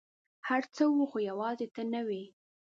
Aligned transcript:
هر 0.47 0.61
څه 0.75 0.83
وه، 0.95 1.05
خو 1.11 1.17
یوازي 1.29 1.67
ته 1.75 1.81
نه 1.93 2.01
وې! 2.07 2.23